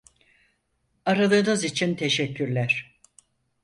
Aradığınız 1.05 1.63
için 1.63 1.95
teşekkürler. 1.95 2.99